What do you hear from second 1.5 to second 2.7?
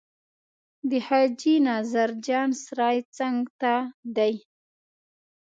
نظر جان